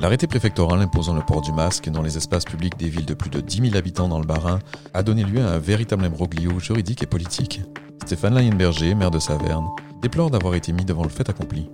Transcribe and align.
L'arrêté 0.00 0.26
préfectoral 0.26 0.80
imposant 0.80 1.14
le 1.14 1.20
port 1.20 1.42
du 1.42 1.52
masque 1.52 1.90
dans 1.90 2.00
les 2.00 2.16
espaces 2.16 2.46
publics 2.46 2.74
des 2.78 2.88
villes 2.88 3.04
de 3.04 3.12
plus 3.12 3.28
de 3.28 3.42
10 3.42 3.68
000 3.70 3.76
habitants 3.76 4.08
dans 4.08 4.18
le 4.18 4.26
Bas-Rhin 4.26 4.58
a 4.94 5.02
donné 5.02 5.24
lieu 5.24 5.40
à 5.40 5.50
un 5.50 5.58
véritable 5.58 6.04
imbroglio 6.04 6.58
juridique 6.58 7.02
et 7.02 7.06
politique. 7.06 7.60
Stéphane 8.06 8.34
Layenberger, 8.34 8.94
maire 8.94 9.10
de 9.10 9.18
Saverne, 9.18 9.66
déplore 10.00 10.30
d'avoir 10.30 10.54
été 10.54 10.72
mis 10.72 10.86
devant 10.86 11.02
le 11.02 11.10
fait 11.10 11.28
accompli. 11.28 11.68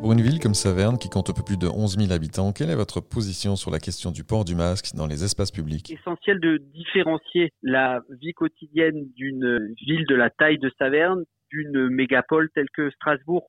Pour 0.00 0.12
une 0.12 0.20
ville 0.20 0.40
comme 0.40 0.54
Saverne, 0.54 0.98
qui 0.98 1.08
compte 1.08 1.30
un 1.30 1.32
peu 1.32 1.44
plus 1.44 1.56
de 1.56 1.68
11 1.68 1.96
000 1.96 2.12
habitants, 2.12 2.52
quelle 2.52 2.70
est 2.70 2.74
votre 2.74 3.00
position 3.00 3.54
sur 3.54 3.70
la 3.70 3.78
question 3.78 4.10
du 4.10 4.24
port 4.24 4.44
du 4.44 4.56
masque 4.56 4.96
dans 4.96 5.06
les 5.06 5.22
espaces 5.22 5.52
publics? 5.52 5.92
Essentiel 5.92 6.40
de 6.40 6.58
différencier 6.74 7.52
la 7.62 8.00
vie 8.20 8.34
quotidienne 8.34 9.06
d'une 9.14 9.72
ville 9.86 10.06
de 10.08 10.16
la 10.16 10.28
taille 10.30 10.58
de 10.58 10.72
Saverne 10.76 11.22
d'une 11.50 11.88
mégapole 11.88 12.50
telle 12.52 12.68
que 12.74 12.90
Strasbourg. 12.90 13.48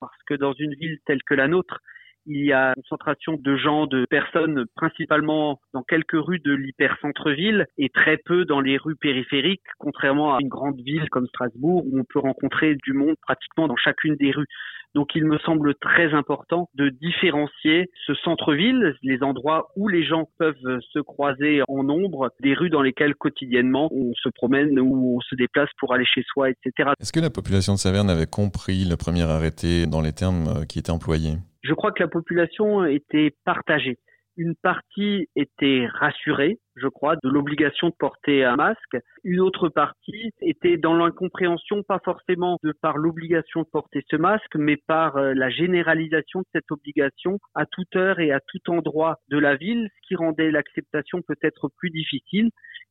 Parce 0.00 0.22
que 0.26 0.34
dans 0.34 0.54
une 0.54 0.74
ville 0.74 0.98
telle 1.04 1.22
que 1.22 1.34
la 1.34 1.46
nôtre, 1.46 1.80
il 2.26 2.44
y 2.44 2.52
a 2.52 2.68
une 2.68 2.82
concentration 2.82 3.36
de 3.40 3.56
gens, 3.56 3.86
de 3.86 4.06
personnes, 4.08 4.64
principalement 4.76 5.60
dans 5.72 5.82
quelques 5.82 6.12
rues 6.12 6.40
de 6.40 6.52
l'hypercentre-ville 6.52 7.66
et 7.78 7.88
très 7.88 8.16
peu 8.18 8.44
dans 8.44 8.60
les 8.60 8.76
rues 8.76 8.96
périphériques, 8.96 9.62
contrairement 9.78 10.36
à 10.36 10.38
une 10.40 10.48
grande 10.48 10.80
ville 10.80 11.08
comme 11.10 11.26
Strasbourg 11.26 11.84
où 11.86 11.98
on 11.98 12.04
peut 12.04 12.18
rencontrer 12.18 12.76
du 12.84 12.92
monde 12.92 13.16
pratiquement 13.22 13.68
dans 13.68 13.76
chacune 13.76 14.16
des 14.16 14.30
rues. 14.30 14.46
Donc 14.94 15.14
il 15.14 15.24
me 15.24 15.38
semble 15.38 15.74
très 15.76 16.12
important 16.14 16.68
de 16.74 16.88
différencier 16.88 17.90
ce 18.06 18.14
centre-ville, 18.14 18.96
les 19.02 19.22
endroits 19.22 19.68
où 19.76 19.88
les 19.88 20.04
gens 20.04 20.28
peuvent 20.38 20.80
se 20.92 20.98
croiser 20.98 21.62
en 21.68 21.84
nombre, 21.84 22.30
des 22.40 22.54
rues 22.54 22.70
dans 22.70 22.82
lesquelles 22.82 23.14
quotidiennement 23.14 23.88
on 23.92 24.12
se 24.14 24.28
promène 24.28 24.78
ou 24.80 25.16
on 25.16 25.20
se 25.20 25.36
déplace 25.36 25.68
pour 25.78 25.94
aller 25.94 26.04
chez 26.04 26.24
soi, 26.32 26.50
etc. 26.50 26.90
Est-ce 26.98 27.12
que 27.12 27.20
la 27.20 27.30
population 27.30 27.74
de 27.74 27.78
Saverne 27.78 28.10
avait 28.10 28.26
compris 28.26 28.84
le 28.84 28.96
premier 28.96 29.22
arrêté 29.22 29.86
dans 29.86 30.00
les 30.00 30.12
termes 30.12 30.66
qui 30.68 30.80
étaient 30.80 30.90
employés? 30.90 31.34
Je 31.62 31.74
crois 31.74 31.92
que 31.92 32.02
la 32.02 32.08
population 32.08 32.84
était 32.84 33.34
partagée. 33.44 33.98
Une 34.36 34.54
partie 34.54 35.28
était 35.36 35.86
rassurée, 35.92 36.60
je 36.76 36.86
crois, 36.86 37.16
de 37.16 37.28
l'obligation 37.28 37.88
de 37.88 37.94
porter 37.98 38.44
un 38.44 38.56
masque. 38.56 38.96
Une 39.22 39.40
autre 39.40 39.68
partie 39.68 40.30
était 40.40 40.78
dans 40.78 40.94
l'incompréhension, 40.94 41.82
pas 41.82 42.00
forcément 42.02 42.56
de 42.62 42.72
par 42.80 42.96
l'obligation 42.96 43.62
de 43.62 43.66
porter 43.70 44.02
ce 44.08 44.16
masque, 44.16 44.56
mais 44.56 44.78
par 44.86 45.16
euh, 45.16 45.34
la 45.34 45.50
généralisation 45.50 46.40
de 46.40 46.46
cette 46.54 46.70
obligation 46.70 47.38
à 47.54 47.66
toute 47.66 47.94
heure 47.96 48.20
et 48.20 48.32
à 48.32 48.40
tout 48.40 48.70
endroit 48.70 49.16
de 49.28 49.36
la 49.36 49.56
ville, 49.56 49.90
ce 49.94 50.08
qui 50.08 50.16
rendait 50.16 50.50
l'acceptation 50.50 51.20
peut-être 51.20 51.68
plus 51.76 51.90
difficile. 51.90 52.50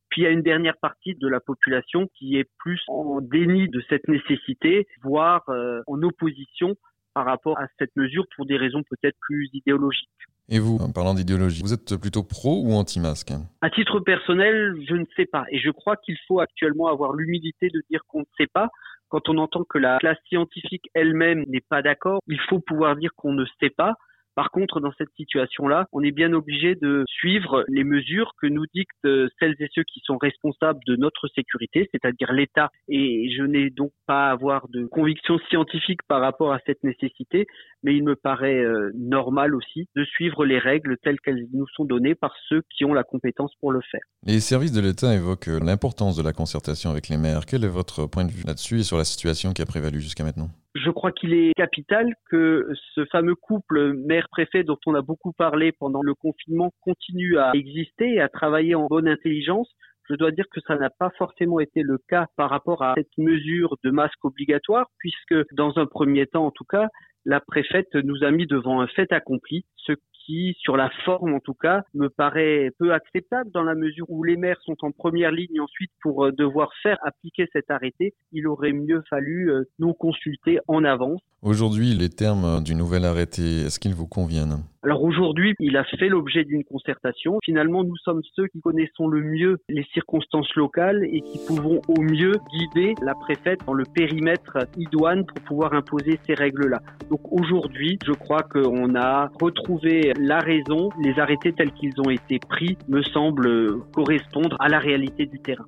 Puis 0.09 0.21
il 0.21 0.23
y 0.25 0.27
a 0.27 0.31
une 0.31 0.41
dernière 0.41 0.77
partie 0.77 1.15
de 1.15 1.27
la 1.27 1.39
population 1.39 2.07
qui 2.15 2.37
est 2.37 2.49
plus 2.59 2.81
en 2.87 3.21
déni 3.21 3.69
de 3.69 3.81
cette 3.89 4.07
nécessité, 4.07 4.87
voire 5.03 5.43
euh, 5.49 5.81
en 5.87 6.01
opposition 6.03 6.75
par 7.19 7.25
rapport 7.25 7.59
à 7.59 7.67
cette 7.77 7.93
mesure 7.97 8.23
pour 8.33 8.45
des 8.45 8.55
raisons 8.55 8.81
peut-être 8.89 9.17
plus 9.19 9.49
idéologiques. 9.51 10.07
Et 10.47 10.57
vous, 10.57 10.77
en 10.77 10.89
parlant 10.89 11.13
d'idéologie, 11.13 11.61
vous 11.61 11.73
êtes 11.73 11.97
plutôt 11.97 12.23
pro 12.23 12.63
ou 12.63 12.71
anti-masque? 12.71 13.33
À 13.59 13.69
titre 13.69 13.99
personnel, 13.99 14.73
je 14.87 14.95
ne 14.95 15.03
sais 15.17 15.25
pas. 15.25 15.43
Et 15.51 15.59
je 15.59 15.69
crois 15.69 15.97
qu'il 15.97 16.15
faut 16.29 16.39
actuellement 16.39 16.87
avoir 16.87 17.11
l'humilité 17.11 17.67
de 17.67 17.81
dire 17.89 17.99
qu'on 18.07 18.21
ne 18.21 18.33
sait 18.37 18.47
pas. 18.47 18.69
Quand 19.09 19.27
on 19.27 19.37
entend 19.37 19.65
que 19.65 19.77
la 19.77 19.97
classe 19.97 20.17
scientifique 20.29 20.89
elle-même 20.93 21.43
n'est 21.49 21.65
pas 21.67 21.81
d'accord, 21.81 22.21
il 22.27 22.39
faut 22.47 22.61
pouvoir 22.61 22.95
dire 22.95 23.11
qu'on 23.17 23.33
ne 23.33 23.43
sait 23.59 23.69
pas. 23.69 23.95
Par 24.35 24.51
contre, 24.51 24.79
dans 24.79 24.91
cette 24.97 25.11
situation-là, 25.15 25.87
on 25.91 26.01
est 26.01 26.11
bien 26.11 26.33
obligé 26.33 26.75
de 26.75 27.03
suivre 27.07 27.65
les 27.67 27.83
mesures 27.83 28.33
que 28.41 28.47
nous 28.47 28.65
dictent 28.73 29.05
euh, 29.05 29.27
celles 29.39 29.55
et 29.59 29.67
ceux 29.73 29.83
qui 29.83 30.01
sont 30.03 30.17
responsables 30.17 30.79
de 30.87 30.95
notre 30.95 31.27
sécurité, 31.35 31.89
c'est-à-dire 31.91 32.31
l'État. 32.31 32.69
Et 32.87 33.29
je 33.35 33.43
n'ai 33.43 33.69
donc 33.69 33.91
pas 34.05 34.27
à 34.27 34.31
avoir 34.31 34.67
de 34.69 34.85
conviction 34.85 35.39
scientifique 35.49 36.01
par 36.07 36.21
rapport 36.21 36.53
à 36.53 36.59
cette 36.65 36.83
nécessité, 36.83 37.47
mais 37.83 37.95
il 37.95 38.03
me 38.03 38.15
paraît 38.15 38.63
euh, 38.63 38.91
normal 38.95 39.55
aussi 39.55 39.87
de 39.95 40.03
suivre 40.05 40.45
les 40.45 40.59
règles 40.59 40.97
telles 41.03 41.19
qu'elles 41.19 41.47
nous 41.53 41.67
sont 41.75 41.85
données 41.85 42.15
par 42.15 42.33
ceux 42.47 42.61
qui 42.75 42.85
ont 42.85 42.93
la 42.93 43.03
compétence 43.03 43.53
pour 43.59 43.71
le 43.71 43.81
faire. 43.91 44.01
Les 44.25 44.39
services 44.39 44.71
de 44.71 44.81
l'État 44.81 45.13
évoquent 45.15 45.49
euh, 45.49 45.59
l'importance 45.59 46.15
de 46.15 46.23
la 46.23 46.33
concertation 46.33 46.89
avec 46.89 47.09
les 47.09 47.17
maires. 47.17 47.45
Quel 47.45 47.63
est 47.63 47.69
votre 47.69 48.05
point 48.05 48.25
de 48.25 48.31
vue 48.31 48.43
là-dessus 48.45 48.79
et 48.79 48.83
sur 48.83 48.97
la 48.97 49.05
situation 49.05 49.53
qui 49.53 49.61
a 49.61 49.65
prévalu 49.65 50.01
jusqu'à 50.01 50.23
maintenant? 50.23 50.49
Je 50.75 50.89
crois 50.91 51.11
qu'il 51.11 51.33
est 51.33 51.53
capital 51.55 52.13
que 52.29 52.69
ce 52.95 53.05
fameux 53.05 53.35
couple 53.35 53.93
maire-préfet 53.93 54.63
dont 54.63 54.77
on 54.85 54.95
a 54.95 55.01
beaucoup 55.01 55.33
parlé 55.33 55.71
pendant 55.71 56.01
le 56.01 56.13
confinement 56.13 56.71
continue 56.81 57.37
à 57.37 57.51
exister 57.53 58.15
et 58.15 58.21
à 58.21 58.29
travailler 58.29 58.75
en 58.75 58.87
bonne 58.87 59.07
intelligence. 59.07 59.69
Je 60.09 60.15
dois 60.15 60.31
dire 60.31 60.45
que 60.51 60.59
ça 60.67 60.75
n'a 60.75 60.89
pas 60.89 61.11
forcément 61.17 61.59
été 61.59 61.81
le 61.81 61.99
cas 62.07 62.27
par 62.35 62.49
rapport 62.49 62.81
à 62.83 62.93
cette 62.95 63.17
mesure 63.17 63.77
de 63.83 63.91
masque 63.91 64.23
obligatoire, 64.23 64.87
puisque 64.97 65.35
dans 65.53 65.77
un 65.77 65.85
premier 65.85 66.25
temps, 66.25 66.47
en 66.47 66.51
tout 66.51 66.65
cas, 66.65 66.87
la 67.29 67.39
préfète 67.39 67.93
nous 67.93 68.23
a 68.23 68.31
mis 68.31 68.47
devant 68.47 68.81
un 68.81 68.87
fait 68.87 69.11
accompli, 69.11 69.63
ce 69.75 69.93
qui, 70.25 70.55
sur 70.59 70.75
la 70.75 70.89
forme 71.05 71.35
en 71.35 71.39
tout 71.39 71.53
cas, 71.53 71.83
me 71.93 72.09
paraît 72.09 72.71
peu 72.79 72.91
acceptable 72.91 73.51
dans 73.51 73.61
la 73.61 73.75
mesure 73.75 74.05
où 74.09 74.23
les 74.23 74.35
maires 74.35 74.59
sont 74.65 74.77
en 74.81 74.91
première 74.91 75.31
ligne 75.31 75.61
ensuite 75.61 75.91
pour 76.01 76.25
euh, 76.25 76.31
devoir 76.31 76.71
faire 76.81 76.97
appliquer 77.03 77.47
cet 77.53 77.69
arrêté. 77.69 78.15
Il 78.31 78.47
aurait 78.47 78.73
mieux 78.73 79.03
fallu 79.11 79.51
euh, 79.51 79.63
nous 79.77 79.93
consulter 79.93 80.57
en 80.67 80.83
avance. 80.83 81.21
Aujourd'hui, 81.43 81.93
les 81.93 82.09
termes 82.09 82.63
du 82.63 82.73
nouvel 82.73 83.05
arrêté, 83.05 83.61
est-ce 83.61 83.79
qu'ils 83.79 83.93
vous 83.93 84.07
conviennent? 84.07 84.63
Alors 84.81 85.03
aujourd'hui, 85.03 85.55
il 85.59 85.75
a 85.75 85.83
fait 85.83 86.07
l'objet 86.07 86.45
d'une 86.45 86.63
concertation. 86.63 87.39
Finalement, 87.43 87.83
nous 87.83 87.97
sommes 87.97 88.21
ceux 88.33 88.47
qui 88.47 88.61
connaissons 88.61 89.09
le 89.09 89.21
mieux 89.21 89.57
les 89.67 89.83
circonstances 89.93 90.55
locales 90.55 91.03
et 91.03 91.19
qui 91.19 91.37
pouvons 91.45 91.81
au 91.89 92.01
mieux 92.01 92.31
guider 92.49 92.95
la 93.01 93.13
préfète 93.13 93.59
dans 93.65 93.73
le 93.73 93.83
périmètre 93.93 94.57
idoine 94.77 95.25
pour 95.25 95.41
pouvoir 95.43 95.73
imposer 95.73 96.17
ces 96.25 96.33
règles-là. 96.33 96.79
Donc 97.09 97.19
aujourd'hui, 97.29 97.99
je 98.05 98.13
crois 98.13 98.43
qu'on 98.43 98.95
a 98.95 99.29
retrouvé 99.41 100.13
la 100.17 100.39
raison. 100.39 100.89
Les 101.03 101.19
arrêtés 101.19 101.51
tels 101.51 101.73
qu'ils 101.73 101.99
ont 101.99 102.09
été 102.09 102.39
pris 102.39 102.77
me 102.87 103.01
semblent 103.01 103.81
correspondre 103.93 104.55
à 104.61 104.69
la 104.69 104.79
réalité 104.79 105.25
du 105.25 105.39
terrain. 105.41 105.67